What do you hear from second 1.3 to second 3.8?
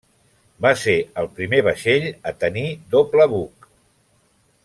primer vaixell a tenir doble buc.